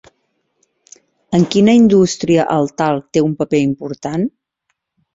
En 1.41 1.45
quina 1.57 1.77
indústria 1.81 2.49
el 2.57 2.73
talc 2.83 3.09
té 3.15 3.27
un 3.31 3.39
paper 3.45 3.63
important? 3.71 4.29